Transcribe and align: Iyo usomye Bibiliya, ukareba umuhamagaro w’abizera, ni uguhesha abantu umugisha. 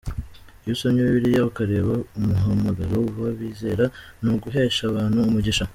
Iyo 0.63 0.71
usomye 0.75 0.99
Bibiliya, 1.07 1.43
ukareba 1.49 1.93
umuhamagaro 2.19 2.97
w’abizera, 3.21 3.85
ni 4.23 4.29
uguhesha 4.33 4.81
abantu 4.87 5.17
umugisha. 5.29 5.63